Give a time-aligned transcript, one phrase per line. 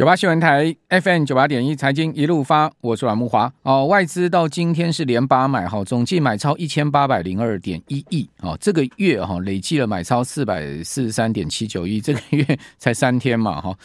[0.00, 3.52] 九八新闻台 FM 九八点一财经一路发，我是阮木华。
[3.64, 13.76] 哦，外资到今天是连八买，哈，总计买超一千八百零二点一亿，哦，这个月哈累计了买超四百四十三点七九亿，这个月才三天嘛，哈，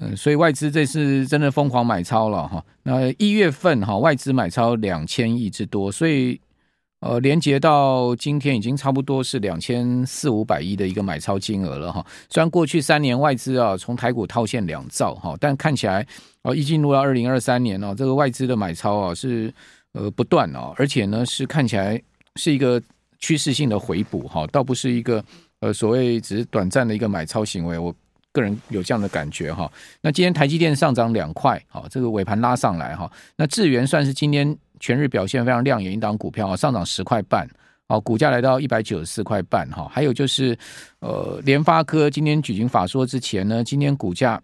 [0.00, 2.64] 嗯，所以外资这次真的疯狂买超了，哈。
[2.82, 6.40] 那一月份哈外资买超两千亿之多，所以。
[7.00, 12.04] 呃，连接到今天已经差不多是两千四五百亿的一个买超金额了哈。
[12.28, 16.04] 虽然过去三年外资啊从台股套现两兆哈，但看起来
[16.42, 19.52] 哦，一进入到二零二三年哦，这个外资的买超啊是
[19.92, 22.02] 呃不断哦，而且呢是看起来
[22.34, 22.82] 是一个
[23.20, 25.24] 趋势性的回补哈，倒不是一个
[25.60, 27.78] 呃所谓只是短暂的一个买超行为。
[27.78, 27.94] 我
[28.38, 29.70] 个人有这样的感觉哈。
[30.00, 33.10] 那今天台积电上涨两块，好，这个尾盘拉上来哈。
[33.36, 34.56] 那智原算是今天。
[34.80, 37.44] 全日表现非常亮眼，一档股票啊上涨十块半，
[37.88, 39.90] 哦，股价来到一百九十四块半哈。
[39.92, 40.56] 还有就是，
[41.00, 44.40] 呃，联发科今天举行法说之前呢，今天股价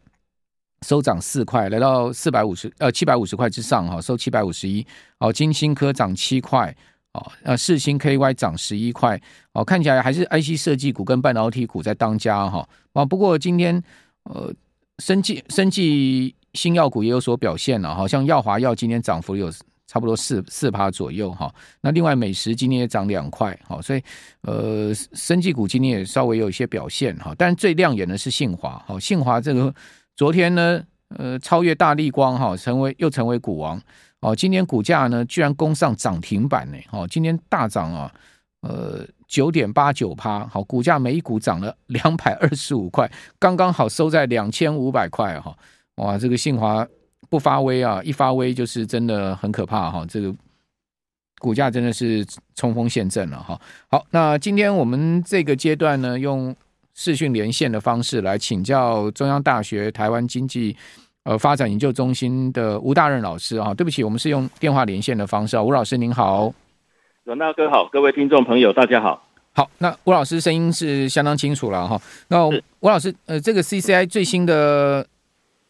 [0.84, 4.84] 收涨四块，来到四百五十呃七百五十块之上哈，收七百五十一。
[5.18, 6.74] 哦，金星科涨七块，
[7.14, 9.20] 哦，呃，四星 KY 涨十一块，
[9.52, 12.68] 哦，看起来还是 IC 设计股跟半导体股在当家哈。
[12.92, 13.82] 啊，不过今天
[14.24, 14.52] 呃，
[14.98, 19.50] 生技生技新药股也有所表现了，好像药华药今天涨幅有。
[19.86, 24.02] 差不多四四趴左右哈，那另外美食今天也涨两块，好，所以
[24.40, 29.72] 呃，生技股今天也稍微有一些表现哈，但最亮眼的是信华，好，信华这个
[30.16, 30.82] 昨天呢，
[31.18, 33.80] 呃，超越大立光哈，成为又成为股王，
[34.20, 38.12] 哦，今天股价呢居然攻上涨停板呢，哦，今天大涨啊，
[38.60, 45.56] 呃，九点八九趴，好，股价每一股涨了两百二十五块，刚刚好收在两千五百块哈，
[45.96, 46.86] 哇，这个信华。
[47.30, 48.00] 不发威啊！
[48.04, 50.06] 一发威就是真的很可怕哈！
[50.06, 50.32] 这个
[51.40, 53.60] 股价真的是冲锋陷阵了哈。
[53.88, 56.54] 好，那今天我们这个阶段呢，用
[56.92, 60.76] 视讯连线的方式来请教中央大学台湾经济
[61.24, 63.74] 呃发展研究中心的吴大任老师啊。
[63.74, 65.62] 对不起，我们是用电话连线的方式啊。
[65.62, 66.54] 吴老师您好，
[67.24, 69.28] 阮大哥好，各位听众朋友大家好。
[69.52, 72.00] 好，那吴老师声音是相当清楚了哈。
[72.28, 75.06] 那吴老师，呃，这个 CCI 最新的。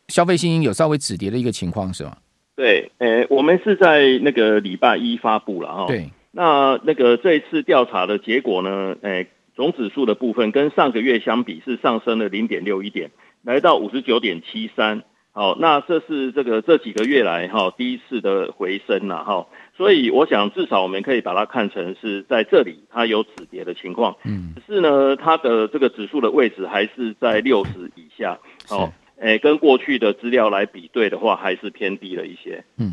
[0.08, 2.14] 消费信心有稍微止跌的一个情况是吗？
[2.54, 5.86] 对，诶、欸，我们是在那个礼拜一发布了哈。
[5.86, 9.26] 对，那那个这一次调查的结果呢，诶、欸，
[9.56, 15.04] 总指数的部分跟上个月相比是上升了零点六一点，来到五十九点七三。
[15.34, 19.46] 好，那这是这个这几个月来哈第一次的回升了哈。
[19.76, 24.16] 所以我想至少我们可以把它看成是在这里它有止跌的情况。
[24.24, 28.38] 嗯，只是呢，它的这个指数的位置还是在六十以下。
[28.70, 28.90] 哦。
[29.16, 32.62] 诶，跟过去的资料来比对的话，还是偏低了一些。
[32.76, 32.92] 嗯，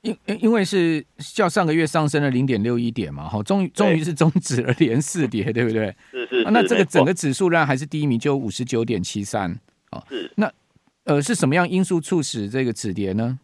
[0.00, 1.04] 因因为是
[1.34, 5.94] 较上个月上升了零点六一点嘛，哈，终于终于是终止了连四跌，对不对？
[6.12, 6.50] 是是、是、啊。
[6.52, 9.50] 那这个整个指数量还是第一名，就五十九点七三。
[9.90, 10.30] 哦，是。
[10.36, 10.50] 那
[11.06, 13.38] 呃，是什么样因素促使这个止跌呢？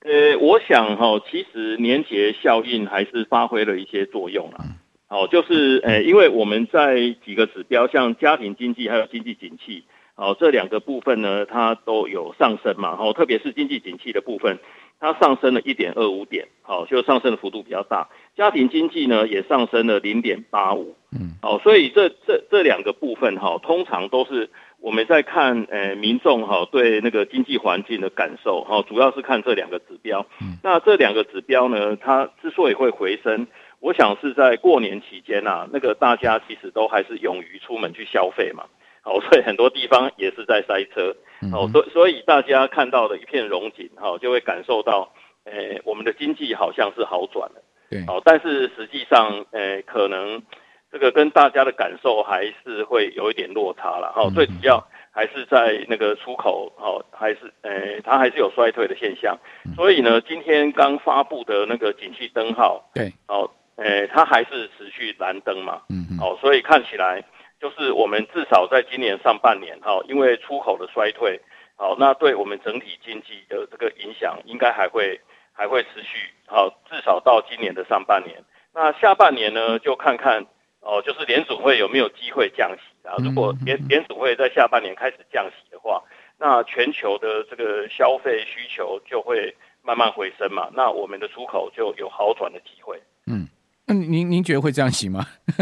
[0.00, 4.64] 呃，我想哈，其实年节效应还是发挥了一些作用了。
[5.08, 9.84] 好、嗯，就是呃，因为我们在几个指标，像家庭经济还有经济景气。
[10.14, 12.96] 哦，这两个部分呢，它都有上升嘛。
[12.96, 14.58] 好，特别是经济景气的部分，
[14.98, 18.08] 它上升了一点二五点，好，就上升的幅度比较大。
[18.36, 24.50] 家庭经济呢，也上升了零点八五，嗯，好，所以这这这两个部分哈，通常都是
[24.80, 30.26] 我们在看，呃，民众哈对那个经济环境的感受，哈，主要是看这两个指标。
[30.40, 33.46] 嗯，那这两个指标呢，它之所以会回升，
[33.80, 38.64] 我想是在过年期间啊，那个大家其实都还是勇于出门去消费嘛。
[39.04, 41.14] 哦， 所以很多地方也是在塞车，
[41.52, 45.12] 哦，所所以大家看到的一片荣景，哈，就会感受到，
[45.44, 50.42] 诶，我们的经济好像是好转了，对，哦，但是实际上，诶，可能
[50.90, 59.38] 这个跟大家的感受还是会有一点落差了，哈，最主要还是在那个出口，哦，还是，诶，它还是有衰退的现象，
[59.76, 67.24] 所以呢，今天刚发布的那个景气灯号，对，哦，诶，它还是持续蓝灯嘛，嗯嗯，哦，所以看起来。
[67.60, 71.40] 就是我们至少在今年上半年，哈，因为出口的衰退，
[71.74, 75.20] 好，那对我们整体经济的这个影响，应该还会
[75.52, 78.44] 还会持续，好，至少到今年的上半年。
[78.72, 80.46] 那下半年呢，就看看
[80.88, 83.12] 哦，就是联准会有没有机会降息啊？
[83.18, 86.02] 如果联联准会在下半年开始降息的话，
[86.38, 92.98] 那全球的这个消费需求就会慢慢回升嘛，那我们的出口就有好转的机会。
[93.26, 93.46] 嗯，
[93.84, 95.26] 那您您觉得会降息吗？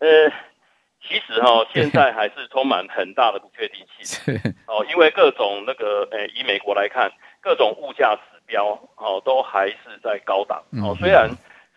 [0.00, 0.30] 呃，
[1.00, 4.38] 其实哈、哦，现在还是充满很大的不确定性。
[4.68, 7.10] 哦，因为各种那个，呃，以美国来看，
[7.40, 10.62] 各种物价指标，哦，都还是在高档。
[10.82, 11.30] 哦，虽然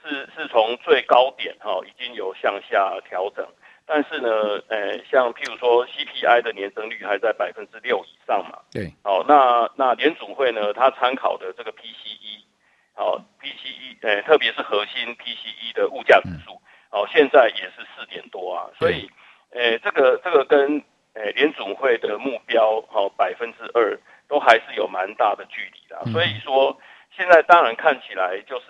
[0.04, 3.46] 是是从最高点，哈、哦，已经有向下调整，
[3.86, 4.30] 但是呢，
[4.70, 8.60] 呃，像譬如说 CPI 的年增率还在百分之六以上嘛。
[8.72, 8.94] 对。
[9.04, 12.44] 好，那那联总会呢，它参考的这个 PCE，
[12.94, 18.70] 好 PCE，呃，特别是核心 PCE 的物价指数，好、嗯，现在也是四点多啊。
[18.80, 19.10] 所以，
[19.52, 20.82] 呃，这个这个跟
[21.14, 24.00] 呃联总会的目标，好百分之二，
[24.30, 26.04] 都还是有蛮大的距离的。
[26.12, 26.80] 所以说，
[27.12, 28.66] 现在当然看起来就是。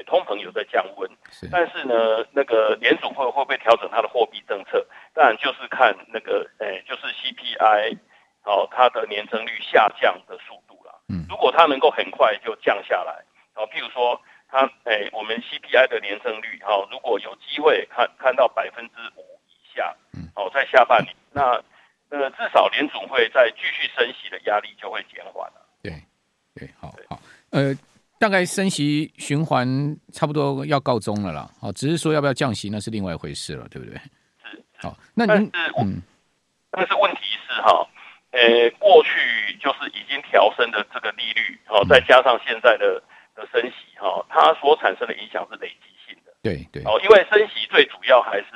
[0.00, 4.86] 诶，通膨有在降温，是，但是呢，那个联储会会不会调整它的货币政策？
[5.12, 7.98] 当然就是看那个，哎，就是 CPI，
[8.44, 10.94] 哦，它的年增率下降的速度啦。
[11.08, 13.22] 嗯，如果它能够很快就降下来，
[13.54, 21.62] 哦，譬如说它，哎，我们 CPI 的年增率，哈、哦，如果有机会看看到百分之五以下，嗯，哦，在下半年，那
[22.08, 25.60] 那至少联储会在继续升息的压力就会减缓了。
[25.82, 25.92] 对，
[26.54, 27.18] 对，好，好，
[27.50, 27.74] 呃。
[28.20, 33.96] 大概升息循环差不多要告终了啦，好，只是说要不要降息那是另外一回事了，对不对？
[34.44, 35.50] 是，好，那您
[35.80, 36.02] 嗯，
[36.70, 37.88] 但是问题是哈，
[38.32, 43.02] 呃，过去就是已经调升的这个利率，哦，再加上现在的
[43.34, 48.46] 的升息哈，它所产生的影响是累积性的，对对，哦，因为升息最主要还是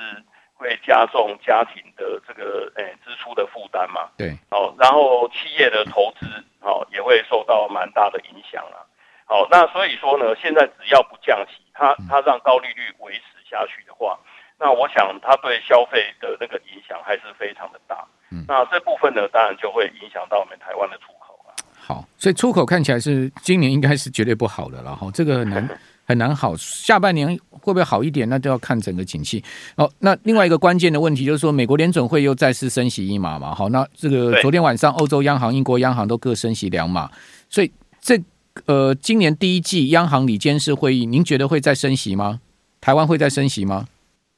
[0.52, 6.26] 会加重家庭的这个诶支出的负担嘛，对，哦，然后企业的投资
[6.61, 8.84] 哦也会受到蛮大的影响啊。
[9.26, 14.19] 好，那所以说呢，现在只要不降息，它它让高利率维持下去的话，
[14.59, 18.05] 那我想它对消费的那个影响还是非常的大。
[18.31, 21.55] 嗯，那这部分呢，当然就会影响到我们台湾的出口了。
[21.75, 25.69] 好，所以出口看起来是今年应该是绝对不好的了哈，这个很难
[26.06, 26.55] 很难好。
[26.56, 28.29] 下半年会不会好一点？
[28.29, 29.43] 那就要看整个景气。
[29.76, 33.55] 哦，那另外一个关键的问题就是说，美国联准会又再次升息一码嘛？
[33.55, 37.11] 好，那这个昨天晚上欧洲央行、英国央行都各升息两码，
[37.49, 37.73] 所以
[38.03, 38.23] 这。
[38.67, 42.41] 呃，今年第一季央行理监事会议，您觉得会再升息吗？
[42.81, 43.87] 台湾会再升息吗？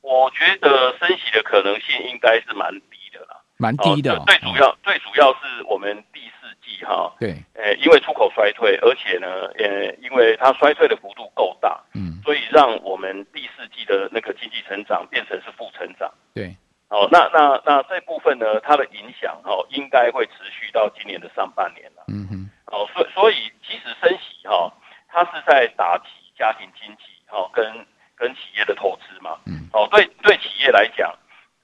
[0.00, 4.18] 我觉得升息的可能性应该是蛮低的啦，蛮低的。
[4.26, 9.28] 最主要、嗯、最主要是我们第四季哈，对，呃，因为出口衰退，而且呢，
[9.58, 16.10] 呃，因为它衰退的幅度够大，嗯，所以让我们第四季的那个经济成长变成是负成长。
[16.32, 16.56] 对，
[16.88, 22.04] 哦，那那那这部分呢，它的影响哦，应该会持续到今年的上半年了。
[22.08, 22.50] 嗯哼。
[22.72, 24.72] 哦，所所以即使升息哈，
[25.08, 26.04] 它是在打击
[26.36, 27.86] 家庭经济哈，跟
[28.16, 29.38] 跟企业的投资嘛。
[29.46, 29.68] 嗯。
[29.72, 31.14] 哦，对对，企业来讲，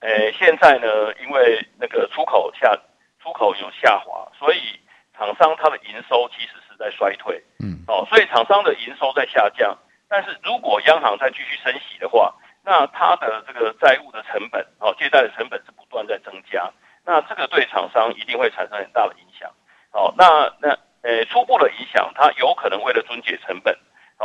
[0.00, 2.78] 诶，现在呢，因为那个出口下
[3.20, 4.78] 出口有下滑，所以
[5.16, 7.42] 厂商它的营收其实是在衰退。
[7.58, 7.82] 嗯。
[7.88, 9.76] 哦，所以厂商的营收在下降，
[10.08, 12.32] 但是如果央行再继续升息的话，
[12.64, 16.70] 那它的这个债务的成本，哦，借贷的成本是不断在增加，
[17.04, 19.50] 那这个对厂商一定会产生很大的影响。
[19.90, 20.78] 哦，那那。
[21.04, 23.76] 呃，初步的影响，它有可能为了撙节成本，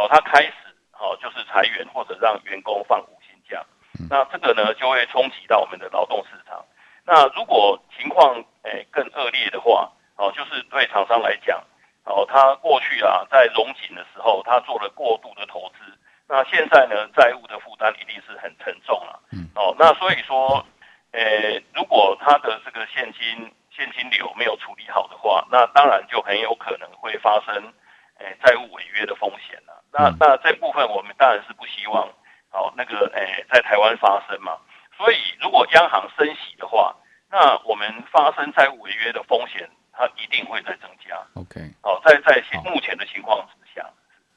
[0.08, 0.54] 哦，它开始
[0.94, 3.62] 哦就是裁员或者让员工放无薪假，
[4.10, 6.64] 那这个呢就会冲击到我们的劳动市场。
[7.06, 11.62] 那如果情况诶更恶劣的话，哦，就是对厂商来讲，
[12.06, 20.66] 哦，他过去啊在融景的时候，他做了过度的投资，那现在呢债务的负担一定是很沉重了，嗯，哦，那所以说，
[21.12, 23.52] 呃，如果他的这个现金。
[23.70, 27.72] 现金流没有处理好的话，那当然就很有可能会发生
[28.20, 29.84] 诶债务违约的风险了。
[29.92, 32.08] 那那这部分我们当然是不希望，
[32.50, 34.58] 好那个诶在台湾发生嘛。
[34.98, 36.96] 所以如果央行升息的话，
[37.30, 41.16] 那我们发生债务违约的风险，它一定会在增加。
[41.34, 43.88] OK，好，在在目前的情况之下，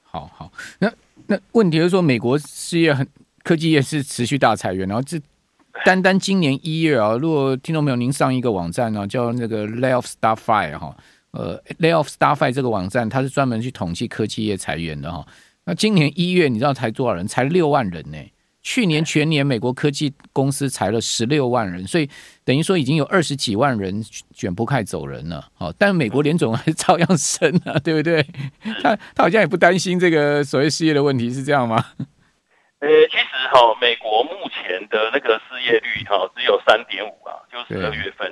[0.02, 0.50] 好好。
[0.78, 0.93] 那
[1.26, 3.07] 那问题就是说，美国事业很
[3.43, 5.21] 科技业是持续大裁员，然后这。
[5.85, 10.95] 单单今年一月啊，如果听众朋友您上一个网站呢、啊，叫那个 Layoff Starfire 哈，
[11.33, 15.27] 呃，Layoff Starfire 这个网站，它是专门去统计科技业裁员的哈。
[15.65, 17.27] 那今年一月，你知道裁多少人？
[17.27, 18.19] 裁六万人呢。
[18.63, 22.07] 去年全年美国科技公司裁了十六万人，所以
[22.45, 25.49] 等于说已经有二十几万人卷铺盖走人了。
[25.55, 28.23] 好，但美国联总还是照样升啊，对不对？
[28.83, 31.83] 他他好像也不担心这个所谓失业的问题，是这样吗？
[32.81, 38.31] 呃，其实哈，美国目前的那个失业率哈只有三点五啊，就是二月份，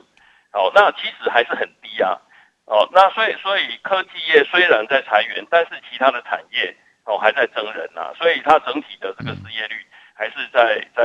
[0.50, 2.20] 好，那其实还是很低啊，
[2.68, 9.76] 哦，那所以所以科技业虽然在裁员，但是其他的产业哦还在增人呐，所以它整体的这个失业率
[10.14, 11.04] 还是在在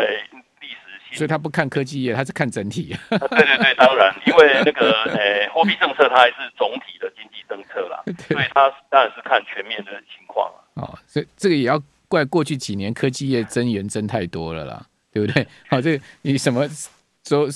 [0.60, 2.96] 历史性，所以他不看科技业，他是看整体。
[3.10, 10.84] 对对对，当然，因为那个呃货币政策它还是总体的经济政策啦，所以它当然是看全面的情况啊。
[10.84, 11.82] 哦，所以这个也要。
[12.10, 15.48] 怪过去几年科技业增员增太多了啦，对不对？
[15.68, 17.48] 好，这个你什么时候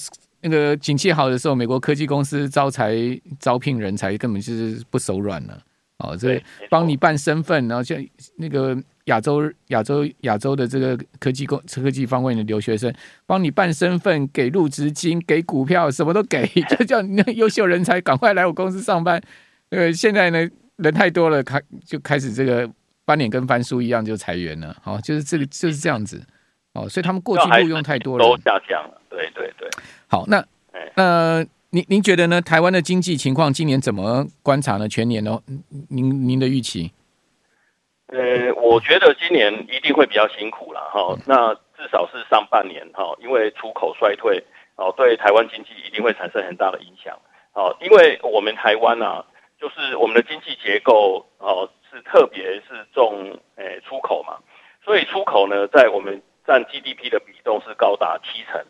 [0.48, 2.96] 那个景气好的时候，美国科技公司招才
[3.40, 5.62] 招聘人才根本就是不手软了。
[5.98, 7.98] 哦，这帮你办身份，然后像
[8.38, 12.94] 那个亚洲亚洲亚洲的这个科技公科技方面的留学生，
[13.26, 19.20] 帮你办身份，给入职金，给股票，什么都给， 就叫你那优秀人才赶快来我公司上班。
[19.70, 22.70] 呃，现在呢人太多了，开就开始这个
[23.08, 24.76] 翻脸跟翻书一样，就裁员了。
[24.84, 26.22] 哦，就是这个就是这样子。
[26.78, 29.02] 哦，所以他们过去录用太多了，都下降了。
[29.10, 29.68] 对对对。
[30.08, 30.46] 好，那
[30.96, 31.46] 那。
[31.70, 32.42] 您您觉得呢？
[32.42, 34.88] 台湾的经济情况今年怎么观察呢？
[34.88, 35.38] 全年哦，
[35.90, 36.94] 您您的预期？
[38.08, 41.14] 呃，我觉得今年一定会比较辛苦了哈。
[41.26, 44.42] 那至少是上半年哈，因为出口衰退
[44.78, 47.14] 哦，对台湾经济一定会产生很大的影响。
[47.52, 49.26] 哦，因为我们台湾啊，
[49.60, 54.38] 就是我们的经济结构哦，是特别是重诶出口嘛，
[54.86, 58.66] 所以出口呢，在我们占 GDP 的比重是高达七成。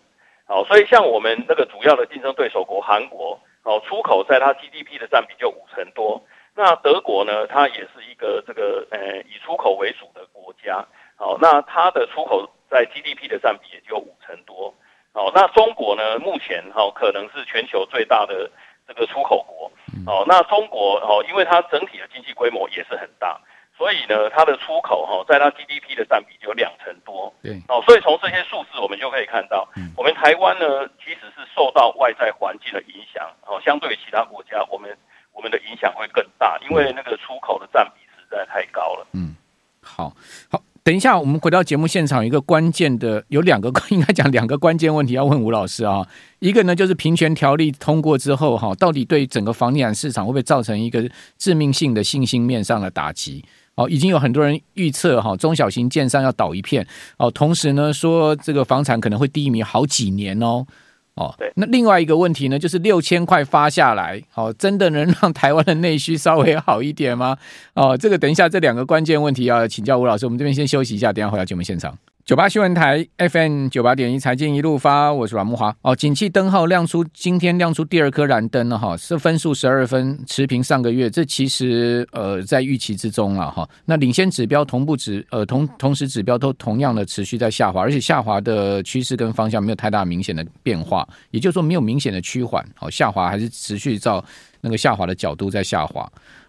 [0.48, 6.22] 好，所以像我们那个主要的竞争对手国韩国，哦，出口在它 GDP 的占比就五成多。
[6.55, 10.84] 那德国呢，它也是一个这个呃以出口为主的国家。
[11.15, 14.74] 好，那它的出口在 GDP 的占比也就五成多。
[15.13, 18.50] 好，那中国呢，目前哈可能是全球最大的
[18.88, 19.72] 这个出口国。
[20.05, 23.39] 哦，那中国哦，因为它整体的经济规模也是很大。
[23.77, 27.31] 所以呢，它的出口哈，在它 GDP 的占比就有两成多。
[27.43, 30.65] 对，哦，所以从这些数字我们就可以看到，嗯、我们台湾呢，
[30.98, 34.89] 其实是受到外在环境的影响，哦，相对于其他国家，我们
[35.31, 39.07] 我们的影响会更大，因为那个出口的占比实在太高了。
[39.13, 39.36] 嗯，
[39.81, 40.12] 好，
[40.50, 46.03] 好，等一下我们回到节目现场，一个关键的，有两个 应该讲两个关键问题要问吴老师啊。
[46.39, 51.07] 一个呢，就是平权条例通过之后哈，到底对整个房地产市场会不会造成一个
[51.38, 53.46] 致命性的信心面上的打击？
[53.77, 56.86] 哦，已经有很多人预测哈，中小型建商要倒一片
[57.17, 57.29] 哦。
[57.31, 60.65] 同时呢，说这个房产可能会低迷好几年哦。
[61.13, 61.51] 哦，对。
[61.55, 67.38] 那另外一个问题呢，就是六千块发下来，哦，真的能让台湾的内需稍微好一点吗？
[67.75, 70.25] 哦，这个等一下这两个关键问题要请教吴老师。
[70.25, 71.96] 我们这边先休息一下，等一下回到节目现场。
[72.27, 75.74] 九八新闻台 FM 九八点一财经一路发，我是阮慕华。
[75.81, 83.65] 哦，景气灯号亮出，今天亮出第二颗燃灯了哈，是分数十二分，持平上个月，这其实呃在预期之中了哈。
[83.86, 94.22] 那领先指标同步指呃同同时指标都同样的持续在下滑，而且下滑的趋势跟方向没有太大明显的变化，也就是说没有明显的趋缓，好下滑还是持续照
[94.60, 96.05] 那个下滑的角度在下滑。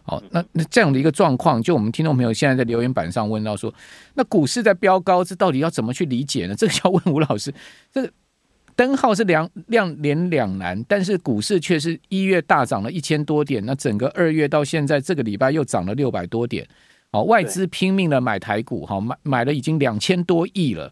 [0.08, 3.72] 好，那那这样的一个状况，就我们听众朋友现在在留言板上问到说，
[4.14, 6.54] 那股市在飙高，这到底要怎么去理解呢？
[6.54, 7.52] 这个要问吴老师。
[7.92, 8.10] 这个
[8.74, 16.66] 灯号是两两连两难，但是股市却是一月大涨了一千多点，那整个二月到现在这个礼拜又涨了六百多点。
[17.12, 20.90] 好，外资拼命的买台股，好买买了已经两千多亿了。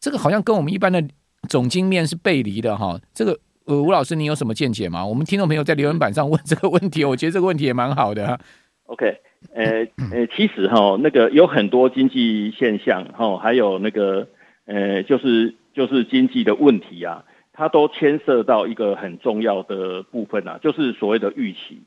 [0.00, 1.00] 这个好像跟我们一般的
[1.48, 3.00] 总经面是背离的哈。
[3.14, 3.38] 这个。
[3.66, 5.04] 呃，吴老师，你有什么见解吗？
[5.04, 8.38] 我们听众朋友在留言板上问这个问题， 我觉得这个问题也蛮好的。
[8.86, 9.18] OK，
[9.52, 14.28] 呃呃，其实哈，那个有很多经济现象哈，还有那个
[14.66, 21.82] 呃，就是就是经济的问题啊，它都牵涉到一个很重要的部分啊，就是所谓的预期。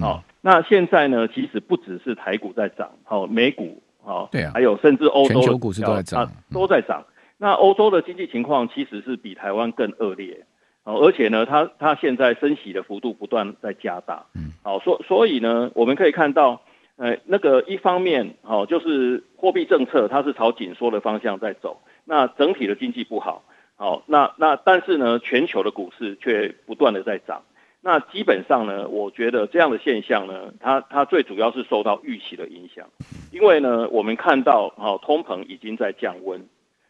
[0.00, 7.04] 好、嗯，那现在呢，其实不只是台股在涨，好，美股啊，对啊，还有甚至欧洲全球股市都在涨，都在涨。
[7.38, 10.44] 那欧洲的经济情况其实是比台湾更恶劣。
[10.84, 16.60] 哦，而且呢，它它现在升息的幅度不断在加大，嗯，好，所所以呢，我们可以看到，
[16.96, 23.42] 呃，那个一方面，好，就是货币政策它是朝紧缩的方向在走，那整体的经济不好，
[23.76, 27.44] 好，那那但是呢，全球的股市却不断的在涨，
[27.80, 32.86] 那基本上呢，我觉得这样的现象呢，它它最主要是受到预期的影响，
[33.32, 36.46] 因为呢，我们看到，好，通膨已经在降温，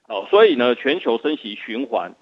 [0.09, 2.13] 哦，所以呢，全球升息循环。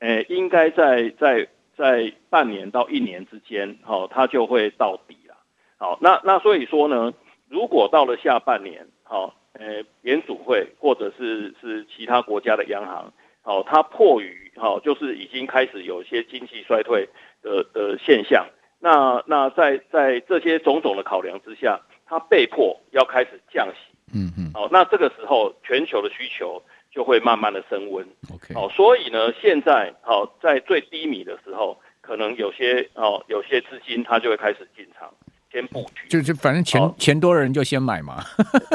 [0.00, 1.46] 诶，应该在在
[1.76, 5.34] 在半年到一年之间，好、哦，它就会到底了。
[5.78, 7.12] 好，那那所以说呢，
[7.48, 17.08] 如果到了下半年，好，诶，联储会或者是是其他国家的央行，好，它迫于好，就是已经开始有一些经济衰退
[17.42, 18.46] 的的现象。
[18.78, 23.94] 那那在在这些种种的考量之下，它被迫要开始降息。
[24.12, 24.50] 嗯嗯。
[24.52, 26.62] 好，那这个时候全球的需求。
[26.92, 28.04] 就会慢慢的升温
[28.34, 35.08] ，OK，好，所以呢，现在好在最低迷的时候，可能有些哦，有些资金它就会开始进场，
[35.52, 38.24] 先布局，就是反正钱钱多的人就先买嘛，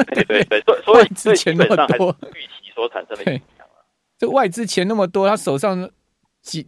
[0.08, 3.84] 对对对，所以 所以所以基本上还是预期所产生的影响啊。
[4.16, 5.90] 这外资钱那么多，他手上
[6.40, 6.66] 几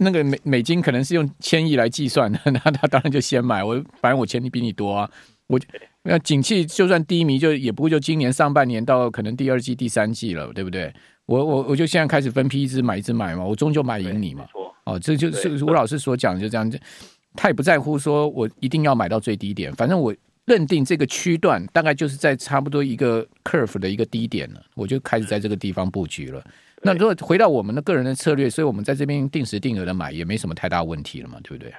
[0.00, 3.64] 那个美美金可能是用千亿来计算的，那他当然就先买。
[3.64, 5.10] 我反正我钱比你多啊，
[5.46, 5.58] 我。
[6.04, 10.92] 那景气就算低迷，就也不会就今年上半年到可能第二季、第三季了，对不对？
[11.26, 14.46] 我我我就现在开始分批一直买一直买嘛，我终究买赢你嘛。
[14.84, 16.78] 哦，这就是吴老师所讲的，就这样子。
[17.34, 26.44] 他也不在乎说我一定要买到最低点，反正我认定这个区段大概就是在差不多一个 curve 的一个低点了，我就开始在这个地方布局了。
[26.82, 31.72] 那如果回到我们的个人的策略，所以我们在这边定时定额的买也没什么太大问题了嘛，对不对？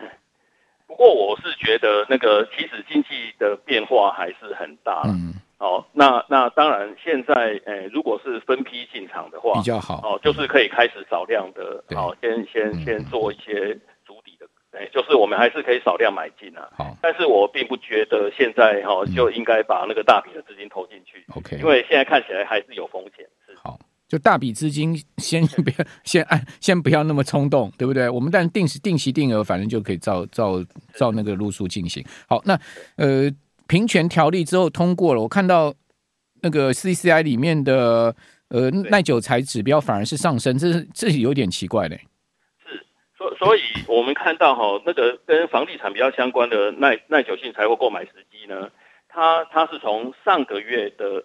[0.87, 5.01] 不过我是觉得那个其实经济的变化还是很大。
[5.05, 5.33] 嗯。
[5.57, 7.33] 哦，那那当然现在
[7.65, 10.01] 诶，如果是分批进场的话，比较好。
[10.03, 13.73] 哦，就是可以开始少量的，哦，先先先做一些
[14.05, 14.45] 筑底的。
[14.77, 16.67] 哎，就是我们还是可以少量买进啊。
[16.77, 21.23] 好，但是我并不觉得现在哈、哦、就应该把那个大笔的资金投进去。
[21.33, 23.25] OK，因为现在看起来还是有风险。
[24.07, 28.09] 就大笔资金先不要先按先不要那么冲动，对不对？
[28.09, 30.63] 我们但定时定期定额，反正就可以照照
[30.95, 32.05] 照那个路数进行。
[32.27, 32.59] 好，那
[32.97, 33.31] 呃
[33.67, 35.73] 平权条例之后通过了，我看到
[36.41, 38.15] 那个 CCI 里面的
[38.49, 41.97] 呃耐久材指标反而是上升，这是这是有点奇怪的。
[43.39, 48.69] 所以，我们看到哈，那个跟房地产比较相关的耐耐久性财货购买时机呢，
[49.09, 51.23] 它它是从上个月的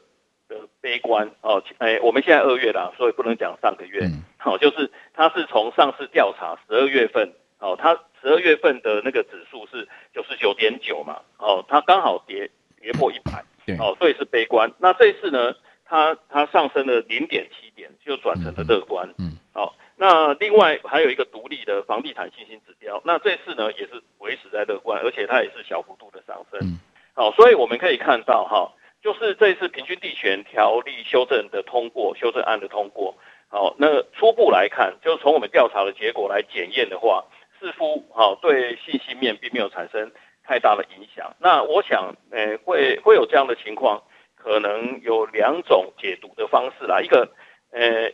[0.51, 4.03] 的悲观哦，哎，我们现在二月啦，所以不能讲上个月，
[4.37, 12.51] 好，就是它是从上次调查十二月份，哦，它十二月份的那个指数是九十九点九嘛，哦，它刚好跌
[12.83, 13.43] 跌破一百，
[13.79, 14.71] 哦，所以是悲观。
[14.79, 15.55] 那这一次呢，
[15.85, 19.75] 它它上升了零点七点，就转成了乐观，嗯，好。
[20.03, 26.81] 那另外还有一个独立的房地产信心指标，那这次呢也是维持在乐观，而且它也是小幅度的上升。
[27.13, 33.15] 好，所以我们可以看到哈，就是这次平均地权条例修正的通过，修正案的通过。
[33.49, 37.25] 好，那初步来看，就是从我们调查的结果来检验的话，
[37.59, 40.13] 似乎好对信息面并没有产生
[40.45, 41.35] 太大的影响。
[41.39, 44.03] 那我想，呃，会会有这样的情况，
[44.37, 47.29] 可能有两种解读的方式啦，一个，
[47.73, 48.13] 呃。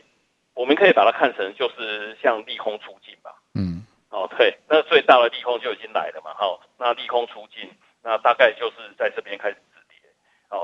[0.56, 7.68] 我们可以把它看成就是像利空出尽吧，嗯，哦，对，那最大的利空就已经来了嘛，好，那利空出尽，
[8.02, 9.56] 那大概就是在这边开始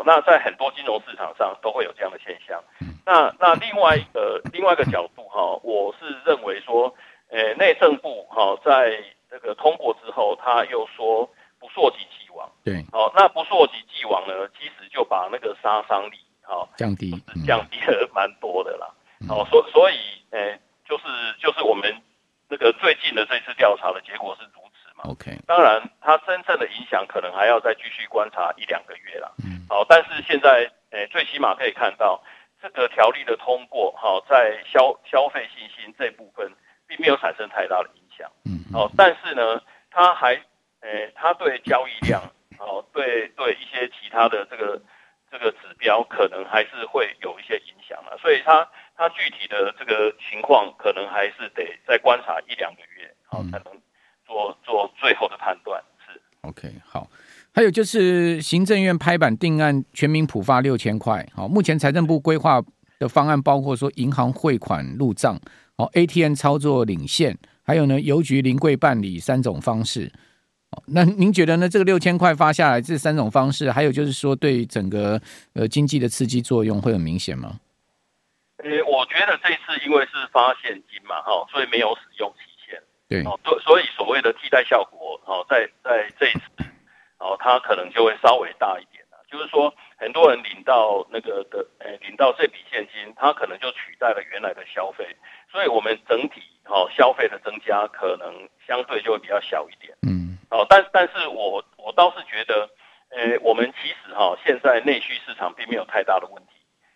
[0.05, 2.63] 那在很多金融市场上都会有这样的现象，
[3.05, 6.95] 那那另外一个另外一个角度哈，我是认为说，
[7.31, 11.29] 呃，内政部哈在这个通过之后，他又说
[11.59, 17.11] 不溯及既往，对，好，那不溯及既往呢，其实就把那个杀伤力好降低，
[17.47, 18.89] 降低了蛮多的啦。
[19.29, 19.95] 哦，所所以，
[20.31, 21.05] 诶、欸，就是
[21.41, 21.95] 就是我们
[22.49, 25.82] 那个最近的这次调查的结果是如此嘛？OK，当然，
[26.79, 29.31] 影响可能还要再继续观察一两个月啦。
[29.45, 32.23] 嗯，好，但是现在，诶、欸，最起码可以看到
[32.61, 36.51] 这个条例的通过，好，在消消费信心这部分
[36.87, 38.31] 并没有产生太大的影响。
[38.45, 40.35] 嗯，好，但是呢，它还，
[40.81, 42.23] 诶、欸，它对交易量，
[42.59, 44.81] 哦，对对一些其他的这个
[45.31, 48.69] 这个指标，可能还是会有一些影响了，所以它。
[48.95, 53.83] 它具体的这个情况，可能还是得再观察一两个月，好才能
[54.27, 55.83] 做做最后的判断。
[56.43, 57.09] OK，好。
[57.55, 61.27] 还有就是行政院拍板定案，全民普发六千块。
[61.35, 62.63] 好，目前财政部规划
[62.99, 65.39] 的方案包括说银行汇款入账，
[65.77, 70.11] 哦，ATM 操作领现，还有呢邮局临柜办理三种方式。
[70.87, 71.69] 那您觉得呢？
[71.69, 75.21] 这个六千块发下来，这三种方式，还有就是说对整个
[75.53, 77.61] 呃经济的刺激作用会很明显吗？
[78.65, 82.52] 诶，我觉得这次因为是发现金嘛，哈，所以没有使用期，
[83.13, 86.65] 对，哦，所所以所谓的替代效果，哦，在在这一次，
[87.19, 89.19] 哦，它可能就会稍微大一点了。
[89.31, 95.07] 就是说，很多人领到那个的，呃，领到这笔现金，它可能就取代了原来的消费，
[95.51, 102.69] 所以我们整体，哦，消费的增加可能相对就会比较小一点，嗯，哦，但但是我我倒是觉得，
[103.11, 106.53] 呃，我们其实哈，现在内需市场并没有太大的问题。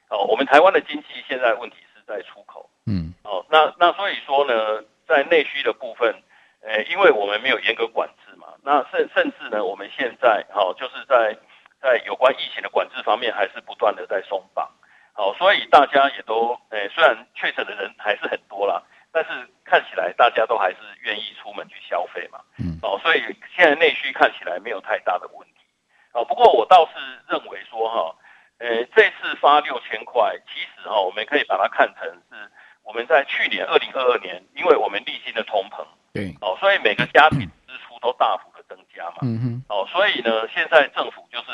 [0.09, 6.15] 哦，我们台湾的经济现在问题是在出口，嗯，哦，那那所以说呢，在内需的部分，
[6.63, 11.37] 呃，因为我们没有严格管制嘛，那甚甚至呢，我们现在好、哦、就是在
[11.81, 14.71] 在有关疫情的管制方面，还是不断的在松绑，
[15.13, 19.31] 好、哦，所以大家也都，呃，虽然确诊的人还是很多啦，但是
[19.65, 23.23] 看起来大家都还是愿意出门去消费嘛，嗯，哦，所以
[23.55, 25.65] 现在内需看起来没有太大的问题，
[26.13, 26.93] 哦，不过我倒是
[27.29, 28.01] 认为说哈。
[28.01, 28.15] 哦
[28.59, 32.51] 呃，这次发六千块，其实哈，我们可以把它看成是
[32.87, 41.51] 我们在去年二零二二年，因为我们历经的通膨，对，哦，所以每个家庭支出都大幅的增加嘛，嗯哼，哦，所以呢，现在政府就是，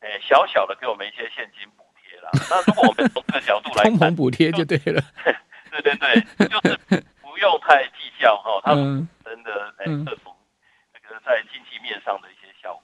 [0.00, 2.30] 呃，小小的给我们一些现金补贴啦。
[2.48, 5.02] 那如果我们从这个角度来看， 通膨补贴就对了，
[5.70, 10.34] 对对对，就是不用太计较哈，他们真的哎，这种
[10.94, 12.82] 那个在经济面上的一些效果。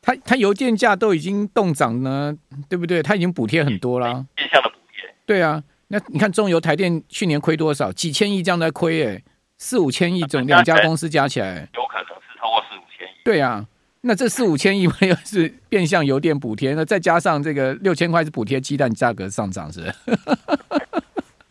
[0.00, 2.34] 它它油电价都已经动涨呢，
[2.70, 3.02] 对不对？
[3.02, 5.14] 它已经补贴很多啦，变相的补贴。
[5.26, 7.90] 对啊，那你看中油、台电去年亏多少？
[7.92, 9.22] 几千亿这样在亏，哎，
[9.56, 13.10] 四五千亿总两家公司加起来，有可能是超过四五千亿。
[13.24, 13.66] 对啊，
[14.02, 19.94] 那这四五千亿又是变相油电补贴，那再加上这个六千块是补贴鸡蛋价格上涨，是是？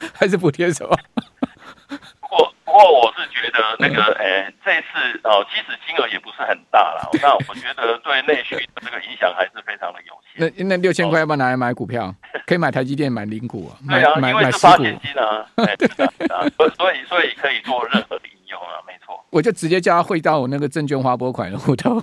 [0.14, 0.96] 还是补贴什么？
[2.20, 7.10] 不过不过我是觉得那个，诶、 欸，这次哦，其实金额也不是很大了。
[7.22, 10.27] 那我觉得对内需的这个影响还是非常的有限。
[10.38, 12.14] 那那六千块要不要拿来买股票？
[12.46, 13.78] 可以买台积电，买零股啊。
[13.88, 15.46] 对啊，因为是发现金 啊。
[15.56, 15.88] 对
[16.28, 19.20] 啊，所以所以可以做任何的应用啊，没错。
[19.32, 22.00] 我就直接叫他汇到我那个证券花拨款的户头。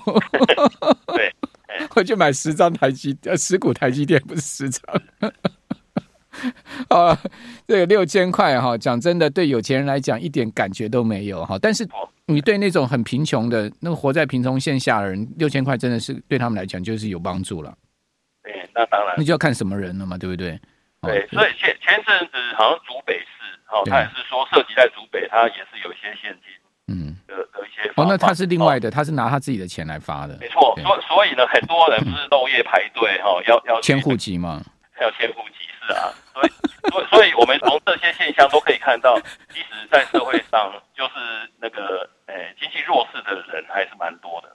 [1.14, 1.32] 对，
[1.96, 4.82] 我就买十张台积，呃，十股台积电，不是十张。
[6.88, 7.18] 啊，
[7.66, 11.56] 这个六千块哈，讲真的，对有钱人来讲一点感觉都没有哈。
[11.62, 11.88] 但是
[12.26, 17.72] 你对那种很贫穷的、那个活在贫穷线下的人，六千块真的是对他们来讲就是有帮助了。
[18.74, 20.60] 对，那当然，那就要看什么人了嘛，对不对？
[21.02, 26.50] 对，所以前前阵子好像竹北市，哦，他也是说涉及在竹北，他也是有一些现金，
[26.88, 27.88] 嗯的的一些。
[27.94, 30.36] 哦，那他是另外的，他是拿他自己的钱来发的。
[30.40, 34.62] 没错，所所以呢，很多人不是漏夜排队哈，要要迁户籍嘛，
[35.00, 36.08] 要迁户籍是啊。
[36.32, 36.48] 所以，
[36.90, 39.20] 所以，所以我们从这些现象都可以看到，
[39.52, 41.12] 其实，在社会上，就是
[41.60, 44.48] 那个，诶，经济弱势的人还是蛮多的。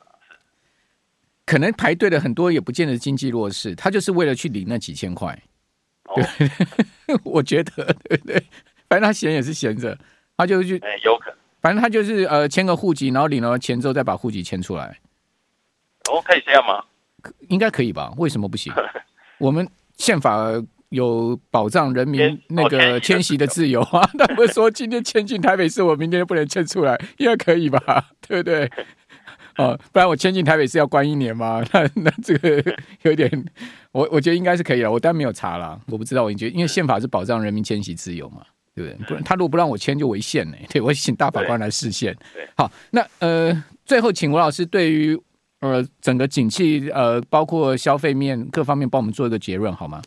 [1.50, 5.38] 是，可能排队的很多也不见得经济弱势，他就是为了去领那几千块。
[6.16, 6.24] 对，
[7.08, 8.36] 哦、 我觉得，对不对？
[8.88, 9.98] 反正他闲也是闲着，
[10.38, 11.38] 他就去，哎，有可能。
[11.62, 14.98] 反正他就是呃，签个户籍，然后领了钱之后再把户籍迁出来。
[16.12, 16.84] 哦，可以这样吗？
[17.50, 18.14] 应该可以吧？
[18.18, 18.72] 为什么不行？
[19.40, 20.50] 我们宪法。
[20.90, 24.10] 有保障人民那个迁徙的自由啊？
[24.16, 28.10] 那不是说今天迁进台北市，我明天就不能迁出来，应该可以吧？
[28.28, 28.68] 对不对？
[29.60, 31.62] 哦，不然我迁进台北市要关一年吗？
[31.74, 32.64] 那那这个
[33.02, 33.30] 有点，
[33.92, 34.90] 我我觉得应该是可以了。
[34.90, 36.24] 我当然没有查了，我不知道。
[36.24, 38.42] 我觉得因为宪法是保障人民迁徙自由嘛，
[38.74, 39.06] 对不对？
[39.06, 40.56] 不然他如果不让我迁，就违宪呢。
[40.72, 42.16] 对，我请大法官来释宪。
[42.56, 45.20] 好，那呃，最后请吴老师对于
[45.60, 50.02] 呃整个景气呃包括消费面各方面帮我们做一个结论好吗？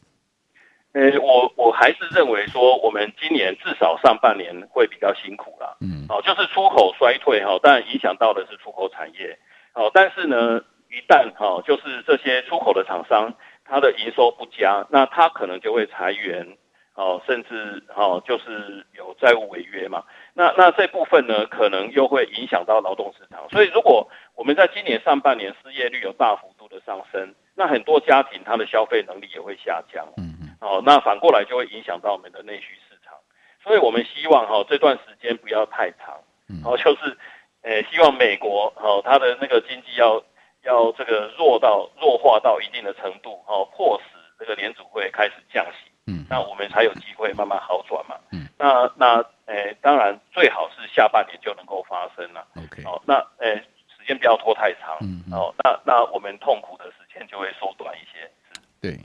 [0.94, 5.76] 呃，我我还是认为说，我们今年至少上半年会比较辛苦啦。
[5.80, 9.36] 嗯，哦，就是出口衰退哈，当然影响到的是出口产业。
[9.74, 16.56] 哦，但是呢，一旦哈，就是这些出口的厂商，它的营收不佳，那它可能就会裁员，
[16.94, 20.04] 哦，甚至哦，就是有债务违约嘛。
[20.34, 23.48] 那那这部分呢，可能又会影响到劳动市场。
[23.50, 30.04] 所以，如果我们在今年上半年失业率有大幅度的上升，那很多家庭他的消费能力也会下降。
[30.16, 30.56] 嗯嗯。
[30.60, 33.14] 哦，那反过来就会影响到我们的内需市场，
[33.62, 36.60] 所以我们希望哈、哦、这段时间不要太长，嗯。
[36.64, 37.16] 哦，就是，
[37.62, 40.20] 呃，希望美国哦它的那个经济要
[40.64, 58.28] 要这个弱到弱化到一定的程度，哦，迫使这个联储会开始降息，嗯，那我们才有机会慢慢好转嘛，嗯，那那呃当然最好是下半年就能够发生了，OK，哦，那呃时间不要拖太长，嗯，哦，那那我们痛苦的时间就会缩短一些，
[58.80, 58.98] 对，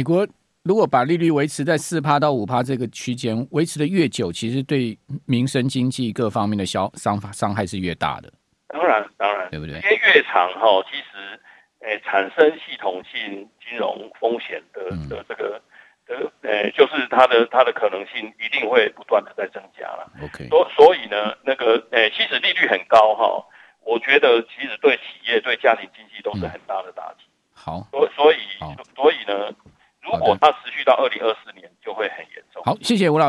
[0.00, 0.26] 美国。
[0.62, 8.32] 如果把利率维持在四趴到五趴这个区间，维持的越久，其实对民生经济各方面的消伤伤害是越大的。
[8.68, 9.74] 当然，当然，对不对？
[9.76, 11.40] 因为越长哈，其实
[11.80, 15.60] 诶产生系统性金融风险的的这个
[16.06, 20.10] 的诶，就是它的它的可能性一定会不断的在增加了。
[20.22, 23.46] OK，所所以呢，那个诶，其实利率很高哈，
[23.84, 27.24] 我觉得其实对企业对家庭经济都是很大的打击。
[27.54, 28.36] 好，所所以
[28.94, 29.56] 所以呢。
[30.02, 32.62] 如果它持续到二零二四年，就会很严重。
[32.64, 33.28] 好，谢谢吴老师。